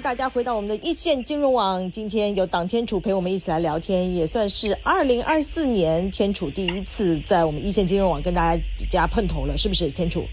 [0.00, 1.90] 迎大家回到我们的一线金融网。
[1.90, 10.24] 今天有党天楚陪我们一起来聊天，也算是二零二四年天楚第一次在我们一线金融网跟大家家碰头了，是不是天楚？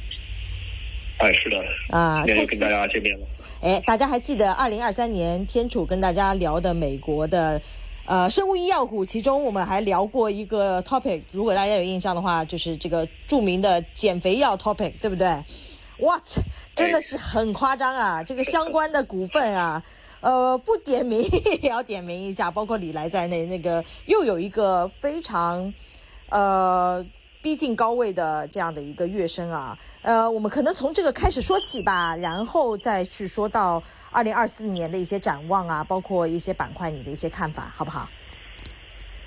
[1.17, 3.27] 哎，是的，啊，又跟大家见面了。
[3.59, 7.61] 哎，大家还记得二零二三年天楚跟大家聊的美国的
[8.05, 15.27] 呃生物医药股，其中我们还聊过一个 topic，如果大家有印象的话，就是这个著名的减肥药 topic，对不对
[15.99, 16.23] ？What？
[16.75, 18.23] 真的是很夸张啊！
[18.23, 19.83] 这个相关的股份啊，
[20.21, 21.21] 呃，不点名
[21.61, 25.73] 也要点名一下， 包括李来在内，那个又有一个非常
[26.29, 27.05] 呃
[27.41, 38.07] 逼近高位的这样的一个跃升啊，呃，我们可能从这个开始说起吧，然后再去说到二零二四年的一些展望啊，包括一些板块你的一些看法，好不好？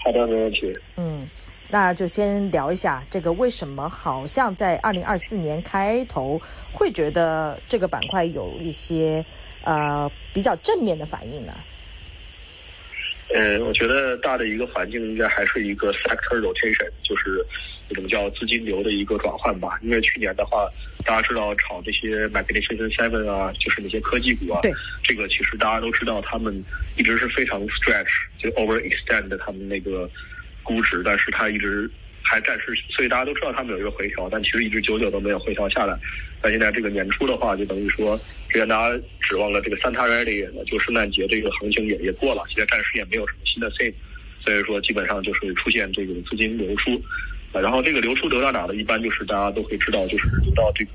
[0.04, 0.72] 好的，没问题。
[0.96, 1.28] 嗯。
[1.72, 6.40] 那就先聊一下这个，为什么好像在二零二四年开头
[6.72, 9.24] 会觉得这个板块有一些
[9.62, 11.52] 呃比较正面的反应呢？
[13.32, 17.46] 嗯，我觉得大的一个环境应该还是一个 sector rotation，就是
[17.88, 19.78] 一种叫资金流的一个转换吧。
[19.80, 20.68] 因为去年的话，
[21.04, 24.72] 大家知道炒这些 Magnificent Seven 啊，就是那些科技股啊，对，
[25.04, 26.64] 这个其实大家都知道，他们
[26.96, 28.10] 一直是非常 stretch，
[28.40, 30.10] 就 overextend 他们那个。
[30.70, 31.90] 估值，但是它一直
[32.22, 35.98] 还暂时，所以大家都知道他们有一个回调，但其实一直久久都没有回调下来。
[36.40, 38.16] 但现在这个年初的话，就等于说，
[38.48, 43.92] 之前大家指望了这个 Santa Rally，就圣诞节这个行情也也过了，现在暂时也没有什么新的 theme，
[44.44, 46.94] 所以说基本上就是出现这种资金流出。
[47.52, 50.92] 啊然后这个流出流到哪呢，一般就是大家都会知道，就是流到这个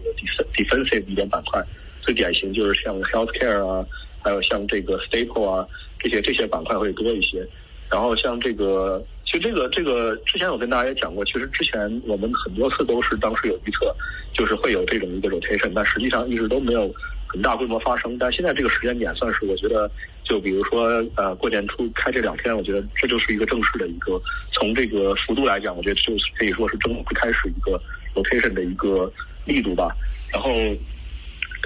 [0.54, 1.62] defensive 一点板块，
[2.00, 3.86] 最典型就是像 healthcare 啊，
[4.24, 5.68] 还有像这个 staple 啊，
[6.00, 7.46] 这些这些板块会多一些。
[7.92, 13.94] 然后像这个，其实这个这个之前我跟大家也讲过，其实之前我们很多次都是当时有预测，
[14.34, 16.94] 就是会有这种一个 rotation，但实际上一直都没有
[17.28, 18.18] 很大规模发生。
[18.18, 19.90] 但现在这个时间点算是我觉得，
[20.24, 24.22] 就比如说呃过年初开这两天，我觉得这就是一个正式的一个，
[24.54, 27.82] 从这个幅度来讲，我觉得就可以说是正式开始一个
[28.14, 29.12] rotation 的一个
[29.46, 29.90] 力度吧。
[30.32, 30.52] 然后。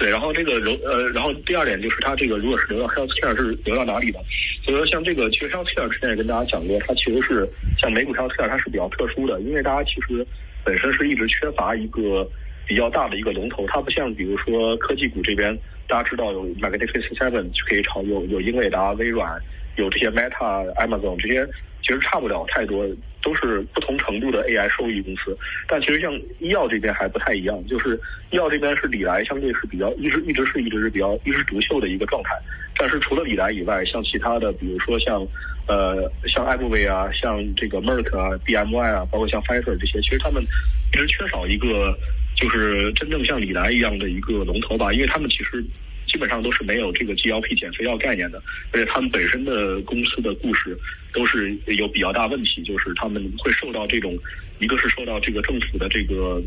[0.00, 4.18] 对，然后这个流呃，然后第二点就是它这个如果是流到 healthcare 是流到哪里的？
[4.64, 7.46] 所以说像这个其实 healthcare 之前也跟大家讲过，它其实是
[7.78, 10.26] 像美股 healthcare 它是比较特殊的，因为大家其实
[10.64, 12.26] 本身是一直缺乏一个
[12.66, 15.54] 比较大的一个龙头，它不像比如说科技股这边，
[15.86, 19.38] 大家知道有 Magnificent Seven 就可以炒，有有英伟达、微软，
[19.76, 21.46] 有这些 Meta、Amazon 这些。
[21.82, 22.86] 其实差不了太多，
[23.22, 25.36] 都是不同程度的 AI 收益公司。
[25.66, 28.00] 但其实像医药这边还不太一样，就是
[28.30, 32.30] 医药这边是李来相对是比较一直一直是一直是比较一枝独秀的一个状态。
[32.76, 35.26] 但是除了李来以外，像其他的，比如说像
[35.66, 41.96] 呃像艾布维啊，像这个 Merck 啊、BMY 啊，包括像 Pfizer 这些，其实他们一直缺少一个
[42.34, 45.64] 就是真正像李来一样的一个龙头吧，因为他们其实。
[46.10, 50.76] 基本上都是没有这个 GLP 减肥药概念的，而且他们本身的公司的故事
[51.14, 54.18] 都是有比较大问题，就是他们会受到这种，
[54.58, 56.42] 一个是受到这个政府的这个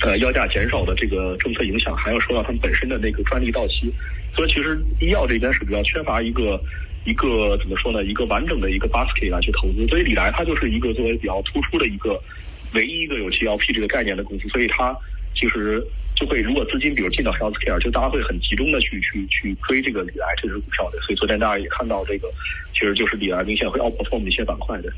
[0.00, 3.92] 呃药价减少的这个政策影响，还要受到他们本身的那个专利到期，
[4.34, 6.58] 所以其实医药这边是比较缺乏一个
[7.04, 12.18] 一个怎么说呢，一个完整的一个 basket 来去投资，所以李来它就是一个作为比较突出的一个
[12.72, 14.96] 唯一一个有 GLP 这个概念的公司，所以它
[15.38, 15.86] 其实。
[16.18, 22.28] 就会，如果资金比如进到 healthcare，就大家会很集中的去去去追这个李来这只股票的，所以昨天大家也看到这个，
[22.72, 24.92] 其实就是李来明显会 outperform 一些板块的。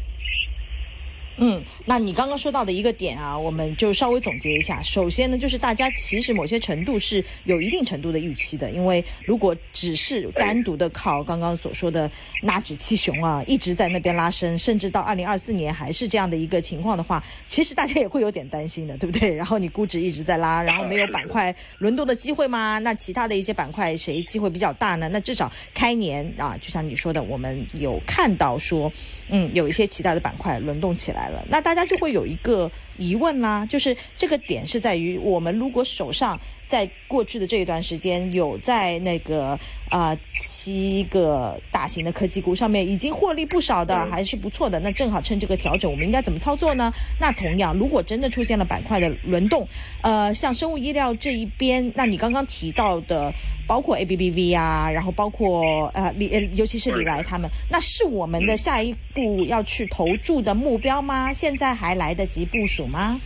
[1.43, 4.83] 嗯，那你刚刚说到的一个点啊，我们就稍微总结一下。
[4.83, 12.11] 首先呢，就是大家其实某些程度是有一定程度的预期的，因为如果只是单独的靠刚刚所说的
[12.43, 19.34] 纳指七雄啊，一直在那边拉升，甚至到二零二四年还是这样的一个情况的话，其实大家也会有点担心的，对不对？
[19.34, 22.78] 然后你估值一直在拉，然后没有板块轮动的机会吗？
[22.81, 25.09] 那其他的一些板块谁机会比较大呢？
[25.09, 28.93] 那至少开年啊，就像你说的，我们有看到说，
[29.31, 31.30] 嗯，有一些其他的板块轮动起来。
[31.49, 36.39] 那大家就会有一个疑问啦，就是这个点是在于我们如果手上。
[36.71, 39.59] 在过去的这一段时间，有在那个
[39.89, 44.78] 啊七个大型的科技股上面已经获利不少的，还是不错的。
[44.78, 46.93] 那正好趁这个调整，我们应该怎么操作呢？
[47.19, 49.67] 那同样，如果真的出现了板块的轮动，
[50.03, 53.34] 呃，像生物医疗这一边，那你刚刚提到的，
[53.66, 61.34] 包括 A B B V 啊，然后包括呃李呃，尤其是李来他们，那是我们的下一步要去投注的目标吗？
[61.34, 63.21] 现在还来得及部署吗？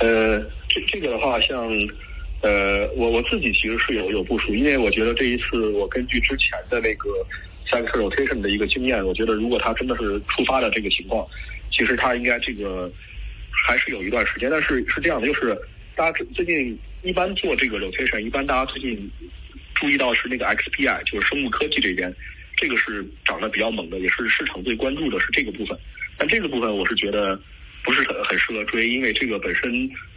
[0.00, 0.42] 呃。
[0.74, 1.70] 这这个的话，像，
[2.42, 7.08] 呃，我我自己其实是有有部署，因为我觉得这一次我根据之前的那个
[7.70, 11.24] sector rotation 的一个经验，我觉得如果它真的是触发了这个情况，
[11.70, 12.90] 其实它应该这个
[13.64, 14.50] 还是有一段时间。
[14.50, 15.56] 但是是这样的，就是
[15.94, 19.10] 大家最近一般做这个 rotation，一般大家最近
[19.76, 22.12] 注意到是那个 XPI，就是生物科技这边，
[22.56, 25.78] 这个是涨得比较猛的，也是市场最关注的是这个部分。
[26.18, 27.40] 但这个部分我是觉得
[27.84, 29.70] 不是很很适合追，因为这个本身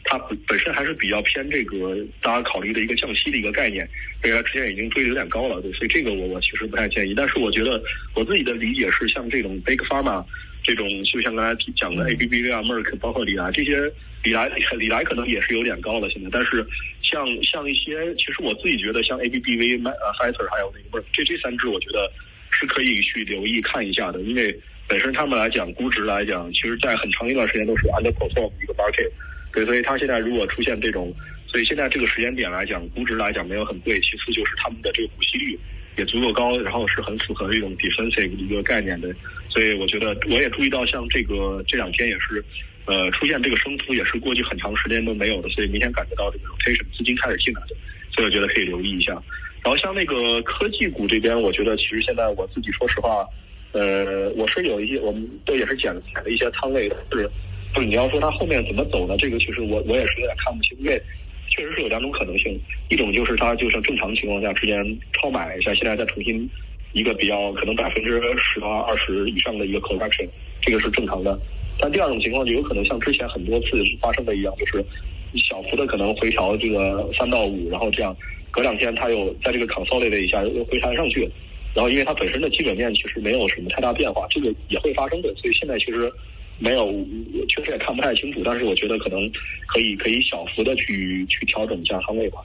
[0.06, 3.88] 它本本身还是比较偏这个大家考虑的一个降息的一个概念，
[4.22, 7.14] 所以它之前已经追的有点高了，对，所以这个我我其实不太建议。
[7.14, 7.84] 但是我觉得
[8.16, 10.24] 我自己的理解是，像这种 Big Pharma
[10.64, 13.92] 这种，就像刚才讲的 ABB 啊、Merck，包括李来这些，
[14.24, 16.66] 李来李来可能也是有点高了现在，但是
[17.02, 22.10] 像像一些，其实我自己觉得像 ABBV、呃 Pfizer 还有那个 Merck 这这三只，我觉得
[22.50, 24.58] 是可以去留意看一下的，因为。
[24.88, 29.12] 本身他们来讲，估值来讲，其实在很长一段时间都是 underperform 一个 market，
[29.51, 31.13] 对，所以它现在如果出现这种，
[31.45, 35.60] 所以现在这个时间点来讲，估值来讲没有很贵，其次就是他们的这个股息率
[35.98, 39.13] 也足够高，然后是很符合这种 defensive 的一个概念的，
[39.50, 42.42] 所以我觉得我也注意到，像这个这两天也是，
[42.86, 47.75] 呃，出现这个升幅也是过去很长时间都没有的，所以明显感觉到这个 rotation 资金开始进来的，
[48.16, 49.12] 所以我觉得可以留意一下。
[49.63, 53.28] 然后像那个科技股这边，我觉得其实现在我自己说实话。
[53.74, 57.30] 呃，我是有一些，我们都也是减减了一些仓位的，是，
[57.75, 59.16] 就你要说它后面怎么走呢？
[59.18, 61.02] 这个其实我我也是有点看不清，因为
[61.50, 62.60] 确实是有两种可能性，
[62.90, 64.84] 一种就是它就像正常情况下之前
[65.14, 66.50] 超买一下，现在再重新
[66.94, 70.28] 一个比较可能百分之十到二十以上的一个 correction，
[70.62, 71.38] 这个是正常的。
[71.80, 74.84] 但第二种情况就有可能像之前很多次发生的一样，就是
[75.36, 78.16] 小幅的可能回调这个三到五，然后这样
[78.50, 81.30] 隔两天它又在这个 consolidate 一下又回弹上去。
[81.77, 86.12] 然后，因为它本身的基本面其实没有什么太大变化，这个也会发生的，所以现在其实
[86.57, 86.91] 没有，
[87.47, 88.41] 确实也看不太清楚。
[88.44, 89.31] 但是我觉得可能
[89.68, 92.39] 可以可以小幅的去去调整一下仓位吧。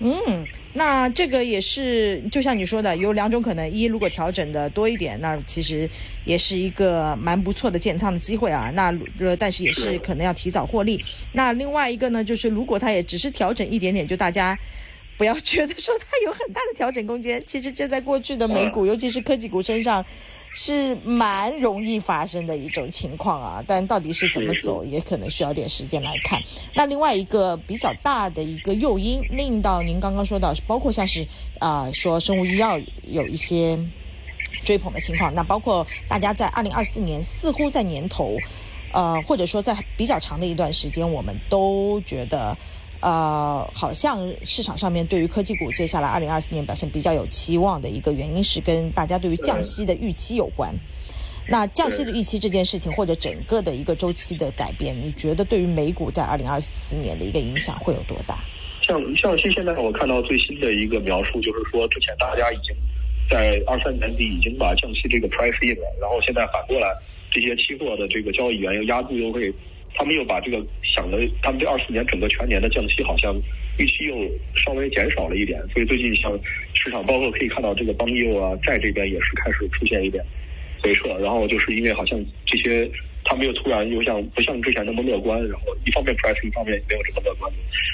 [0.00, 5.88] 嗯，那这个也是就像你说的，有两种可能：一，如果调整的多一点，那其实
[6.24, 8.72] 也是一个蛮不错的建仓的机会啊。
[8.74, 11.00] 那呃，但是也是可能要提早获利。
[11.32, 14.58] 那另外一个呢，就是如果它也只是调整一点点，就大家。
[15.16, 20.04] 不要觉得说它有很大的调整空间， 其实这在过去的美股，尤其是科技股身上，
[20.52, 23.64] 是蛮容易发生的一种情况啊。
[23.66, 26.40] 但到底是怎么走，也可能需要点时间来看。
[26.74, 31.26] 那另外一个比较大的一个诱因，令到您刚刚说到，包括像是
[31.60, 33.78] 啊说生物医药有一些
[34.64, 38.36] 追捧的情况，那包括大家在二零二四年似乎在年头，
[38.92, 42.58] 呃或者说在比较长的一段时间，我们都觉得。
[43.04, 50.74] 呃，好像市场上面对于科技股接下来二零二四年表现比较有期望的一个原因是跟大家对于降息的预期有关。
[51.46, 58.38] 那降息的预期这件事情，或者整个的一个周期的改变，你觉得对于美股在二零二四年的一个影响会有多大？
[58.80, 62.74] 像像现现在我看到最新的一个描述，就是说之前大家已经
[63.30, 66.88] 在二三年底已经把降息这个 price in 了，然后现在反过来
[67.30, 69.52] 这些期货的这个交易员又压住又会。
[69.94, 73.34] 他们又把这个想的，他们对二四年整个全年的降息好像
[73.78, 74.14] 预期又
[74.56, 76.38] 稍微减少了一点，所以最近像
[76.74, 80.24] 市场包括可以看到这个邦佑啊，债这边也是开始出现一点
[80.82, 82.90] 回撤，然后就是因为好像这些
[83.24, 87.50] 他们又突然又像不像之前那么乐观，然后一方面 price 一方面也没有这么乐观，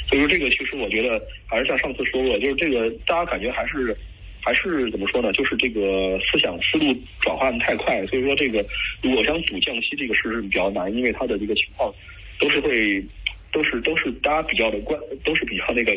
[0.09, 3.97] 所以说这个其实我觉得还是像上次说过，就是这个大家感觉还是。
[4.43, 5.33] 还是怎么说呢？
[5.33, 8.65] 就是这个思想思路转换太快，所以说这个
[9.03, 11.93] 如果想赌降息，这个事是比较难，因为它的这个情况
[12.39, 13.05] 都是会
[13.53, 15.93] 都是都是大家比较的关，都是比较那个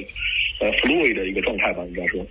[0.60, 2.26] 呃 fluid 的一个状态吧，应该说。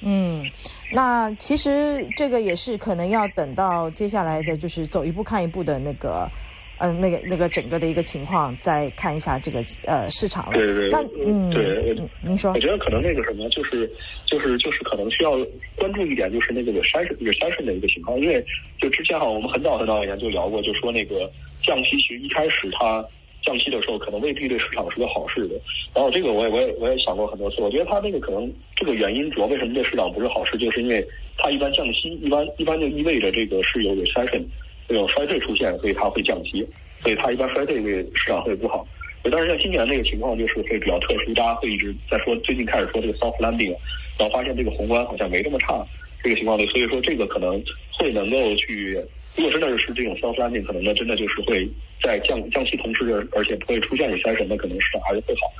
[0.00, 0.44] 嗯，
[0.92, 6.30] 那其实这个也是可能要等到接下来的就是走一步看一步的那个。
[6.78, 10.52] 嗯，那个那个整个的一个情况，再看一下这个呃市场了。
[10.52, 13.90] 对对，那嗯，对，您说，我觉得可能那个什么，就是
[14.26, 15.32] 就是就是可能需要
[15.76, 18.44] 关注一点，就是那个 recession recession 的一个情况，因为
[18.78, 21.30] 就之前哈，我们很早很早以前就聊过，就说那个
[21.62, 23.02] 降息其实一开始它
[23.42, 25.54] 降息的时候，可能未必对市场是个好事的。
[25.94, 31.02] 然后这个我也我也我也想过很多次，我觉得它那个可能这个原因主要为什么对市场不是好事，就是因为
[31.38, 34.44] 它一般降息一般一般就意味着这个是有 recession。
[34.88, 36.66] 这种衰退出现，所以它会降息，
[37.02, 38.86] 所以它一般衰退对市场会不好。
[39.28, 43.74] 但是像今年那个情况就是会比较特殊，大家会一直在说，最近开始说这个 soft landing，
[44.16, 45.84] 然后发现这个宏观好像没这么差，
[46.22, 47.60] 这个情况呢，所以说这个可能
[47.98, 48.92] 会能够去，
[49.34, 51.68] 如果真的是这种 soft landing，可能呢真的就是会
[52.00, 55.52] 在降降息同时，而且不会出现有衰神的，可能市场还是会好。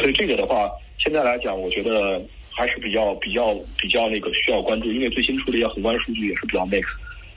[0.00, 2.20] 所以这个的话，现在来讲，我觉得
[2.50, 6.82] 还是比较比较比较那个需要关注，因为最新出的一些宏观数据也是比较 mix。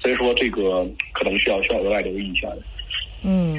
[0.06, 2.58] 所以说，这个可能需要需要额外留意一下的。
[3.24, 3.58] 嗯，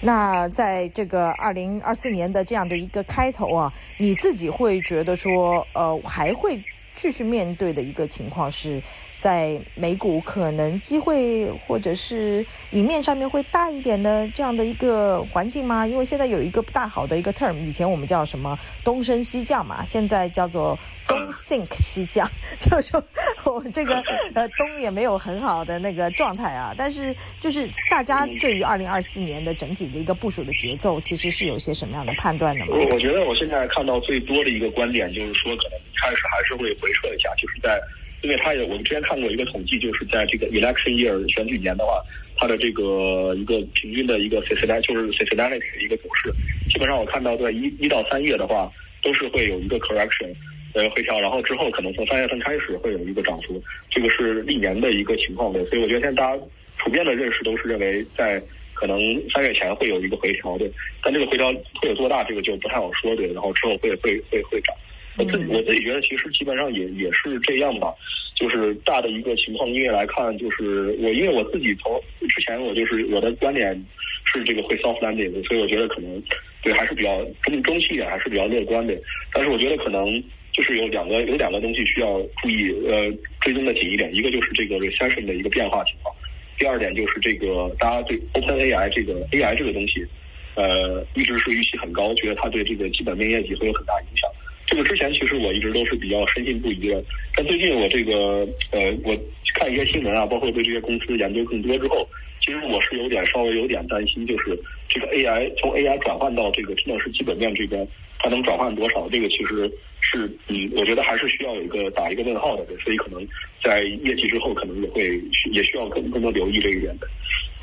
[0.00, 6.60] 那在这个二零二四年的这样的一个开头啊，你自己会觉得说，呃，还会
[6.92, 8.82] 继续面对的一个情况是。
[9.16, 15.86] 在美股可能机会或者是赢面上面会大一点的这样的一个环境吗？
[15.86, 23.04] 因为现在有一个不大好的一个 term，以前我们叫什么东升西降嘛，现在叫做东 sink 西降， 就是说
[23.44, 23.96] 我们这个
[24.34, 26.74] 呃东也没有很好的那个状态啊。
[26.76, 32.72] 但是就是大家对于二零二四年的整体的一个部署的节奏，其实是有些什么样的判断的吗？
[32.76, 37.80] 我我觉得我现在看到最多的一个观点就是说，可能开始还是会回撤一下，就是在。
[38.22, 42.02] 因为它也，我们之前看过一个统计，就是在这个 election year 选举年的话，
[42.38, 46.32] 它的这个一个平均的一个 seasonality 就是 seasonality 的一个走势，
[46.72, 50.34] 基本上我看到在一一到三月的话，都是会有一个 correction，
[50.74, 56.42] 呃回调，然后之后可能从三月份开始会有一个涨幅，这个是历年的一个情况的，所以我觉得现在大家
[56.78, 58.42] 普遍的认识都是认为在
[58.74, 58.98] 可能
[59.30, 60.68] 三月前会有一个回调的，
[61.02, 64.74] 但这个回调会有多大，这个就不太好说的，然后之后会会会会涨。
[65.16, 67.94] 我自己我自己觉得，其实基本上也也是这样吧。
[68.34, 73.80] 就是大的一个情况，因为来看，就是我因为我自己从之前我就是我的观点
[74.24, 76.20] 是这个会 soft landing，所以我觉得可能
[76.60, 78.92] 对还是比较中中期点还是比较乐观的。
[79.32, 80.20] 但是我觉得可能
[80.54, 84.14] 就是有两个有两个东西需要注意，呃，追踪的紧一点。
[84.14, 86.14] 一个就是这个 recession 的一个变化情况，
[86.56, 90.06] 第二点就是这个大家对 Open AI 这个 AI 这个东西，
[90.54, 94.30] 呃，一直是预期很高，觉得它对这个基本面业绩会有很大影响。
[94.66, 97.04] 这个之前其实我一直都是比较深信不疑的，
[97.36, 99.14] 但最近我这个呃，我
[99.56, 102.08] 看一些新闻啊，包括对这些公司研究更多之后，
[102.40, 104.56] 其实我是有点稍微有点担心，就是
[104.88, 107.86] 这个 AI 从 AI 转换到这个真的是基本面这边，
[108.20, 109.08] 它能转换多少？
[109.10, 109.70] 这个其实
[110.04, 113.26] 是嗯，我觉得还是需要有一个打一个问号的，所以可能
[113.62, 115.20] 在业绩之后，可能也会
[115.50, 117.08] 也需要更更多留意这一点的。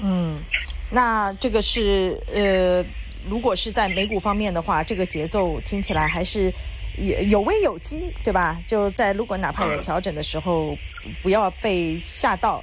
[0.02, 0.42] 嗯，
[0.90, 2.84] 那这个是呃，
[3.30, 6.52] 如果是在美股方面的话，这个节奏听起来还是。
[6.98, 8.62] 有有危有机，对吧？
[8.68, 10.78] 就在如果哪怕有调整的时候，
[11.24, 12.62] 不要被吓到，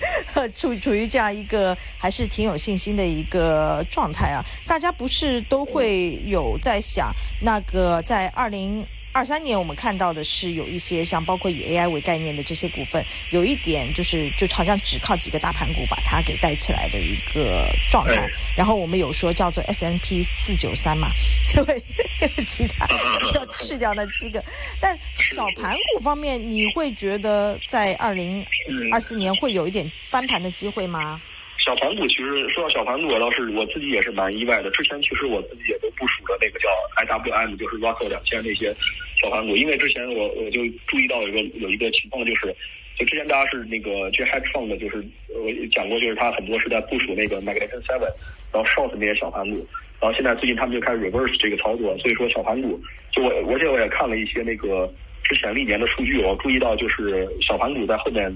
[0.56, 4.42] 处处于这样一个还是挺有信心的一个状态啊。
[4.66, 8.82] 大家不是都会有在想那个在二零。
[9.16, 18.28] 二三年我们看到的是有一些像包括以 AI 为概念的这些股份，有一点就是就好像只靠几个大盘股把它给带起来的一个状态。
[18.54, 21.08] 然后我们有说叫做 S N P 四九三嘛，
[21.56, 21.82] 因为
[22.46, 22.86] 其他
[23.34, 24.44] 要去掉那七个。
[24.78, 28.44] 但小盘股方面，你会觉得在二零
[28.92, 31.18] 二四年会有一点翻盘的机会吗？
[31.66, 34.70] 小盘股其实说到小盘股，我倒是我自己也是蛮意外的。
[34.70, 38.72] 之前其实我自己也都部署了那个叫 I W M，就是 Russell 两千那些
[39.20, 39.56] 小盘股。
[39.56, 42.54] 因为之前我我就注意到有一个有一个情况，就是
[42.96, 45.04] 就之前大家是那个去 hedge fund 的，就是
[45.34, 48.12] 我讲过，就是他很多是在部署那个 Magnificent Seven，
[48.52, 49.66] 然后 short 那些小盘股。
[50.00, 52.80] 然后现在最近他们就开始 reverse 这个操作，所以说小盘股
[53.10, 54.88] 就我而且我也看了一些那个
[55.28, 58.32] 之前历年的数据，我注意到就是小盘股在后面。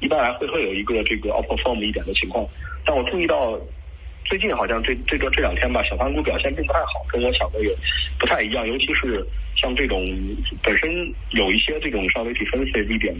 [0.00, 2.46] 一般来会会有一个这个 outperform 一点的情况，
[2.84, 3.58] 但我注意到
[4.24, 7.74] 最近好像这这个这两天吧，小盘股表现并不太好，跟我想的也
[8.16, 8.64] 不太一样。
[8.64, 10.06] 尤其是像这种
[10.62, 10.88] 本身
[11.30, 13.12] 有一些这种稍微 defensive 一点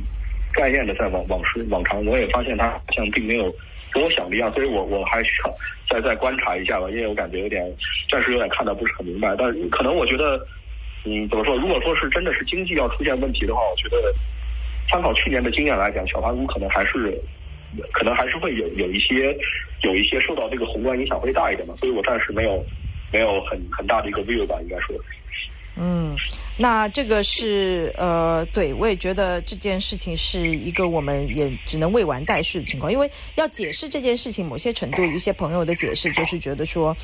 [0.52, 3.52] 概念的，在往往时往常，我也发现它好像并没有
[3.90, 5.54] 跟我想的一样，所以我我还需要
[5.90, 7.64] 再再观察一下吧，因为我感觉有点
[8.08, 9.34] 暂时有点看的不是很明白。
[9.36, 10.38] 但可能我觉得，
[11.06, 11.56] 嗯，怎么说？
[11.56, 13.96] 如果说是真的是经济要出现问题的话，我觉得。
[14.88, 17.20] 参考去年的经验来讲，小盘股可能还是，
[17.92, 19.36] 可能还是会有有一些，
[19.82, 22.64] 有一些受到这个宏观影响会大一点嘛，所以我暂时没有，
[23.12, 24.94] 没有很很大的一个 view 吧，应该说。
[25.76, 26.16] 嗯，
[26.56, 36.96] 那这个是呃，对我也觉得这件事情是一个我们也只能未完待续的情况，因为要解释这件事情，某些程度一些朋友的解释就是觉得说，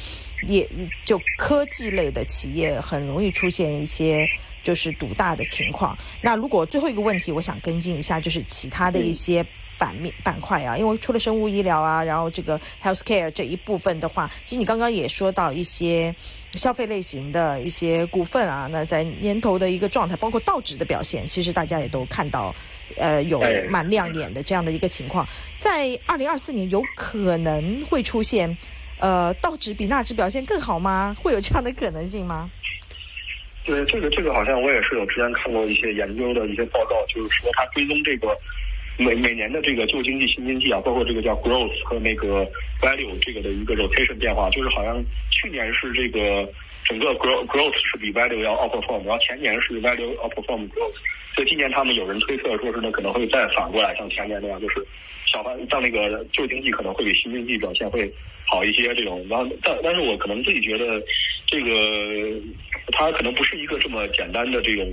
[0.46, 0.68] 也
[1.04, 4.26] 就科技类的企业很容易出现一些。
[4.64, 5.98] 就是独大的情况。
[6.20, 9.44] 那如果最后一个问题，我想跟进一下，就是其他的一些
[9.82, 16.14] 板面板块啊，因为除了生物医疗啊，然后这个 healthcare 这一部分的话，其实你刚刚也说到一些
[16.52, 22.54] 消费类型的一些股份啊，那在年头的一个状态，包括道指的表现，其实大家也都看到，
[22.96, 25.26] 呃，有蛮亮眼的这样的一个情况。
[25.58, 28.56] 在二零二四年，有可能会出现，
[29.00, 31.16] 呃，道指比纳指表现更好吗？
[31.20, 32.48] 会有这样的可能性吗？
[33.64, 38.28] 对这个，这个好像我也是有之前看过一些研究的一些报道，就是说它追踪这个
[38.98, 42.46] 每每年的这个旧经济、新经济啊，包括这个叫 growth 和那个
[42.80, 46.48] value 这个的一个 rotation 变化，就是好像去年是这个
[46.84, 50.94] 整个 growth growth 是比 value 要 outperform，然后前年是 value outperform growth，
[51.34, 54.84] 所以今年他们有人推测说是呢可能会再反过来，像前年那样，就是
[55.26, 58.12] 小盘像那个旧经济可能会比新经济表现会
[58.46, 61.02] 好一些这种，然后但但是我可能自己觉得
[61.46, 62.40] 这个。
[62.94, 64.84] 它可能不是一个这么简单的这种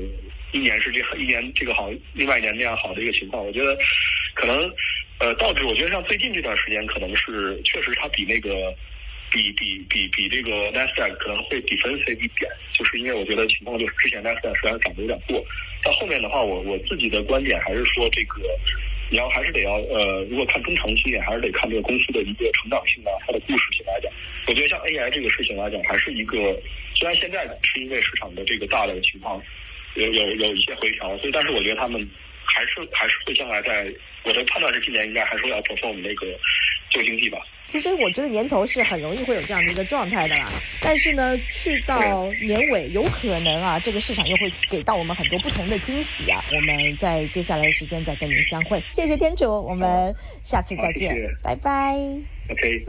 [0.52, 3.46] 一年是这一年这个好，另外一年那样好的一个情况。
[3.46, 3.78] 我觉得
[4.34, 4.72] 可能
[5.20, 8.74] 呃导致我觉得像最近这段时间可能是确实它比那个
[9.32, 15.44] 比比比比这个 Nasdaq 可能会比分差一点，就是因为我觉得情况就是之前 Nasdaq 虽然涨得有点过，
[15.84, 18.42] 到后面的话，我我自己的观点还是说这个。
[19.12, 24.12] 你要还是得要呃，如果看中长期，还是得看这个公司的一个成长性啊，它的故事性来讲。
[24.46, 26.38] 我觉得像 AI 这个事情来讲，还是一个
[26.94, 29.42] 虽然现在是因为市场的这个大的情况
[29.96, 32.10] 有有有一些回调，所以但是我觉得他们
[32.46, 33.92] 还是还是会将来在
[34.24, 36.28] 我的判断是今年应该还是要 perform 那个
[36.90, 37.40] 旧经济吧。
[37.68, 40.46] 其实我觉得年头是很容易会有这样的一个状态的啦，
[40.82, 46.44] 但是呢，去到年尾有可能啊，这个市场又会给到我们很多不同的惊喜啊。
[46.52, 50.12] 我们在接下来的时间再跟您相会，谢谢天主，我们
[50.44, 51.94] 下次再见，拜拜。
[52.50, 52.84] OK。